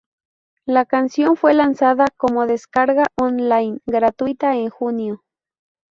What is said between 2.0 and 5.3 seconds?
como descarga on-line gratuita en junio.